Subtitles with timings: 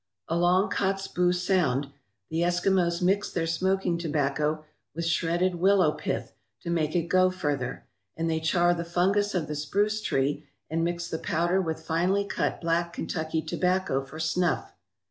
[0.27, 1.91] Along Kotzebue Sound
[2.31, 7.85] the Eskimos mix their smoking tobacco with shredded willow pith to make it go further,
[8.17, 12.25] and they char the fungus of the spruce tree and mix the powder with finely
[12.25, 14.73] cut black Kentucky tobacco for snuff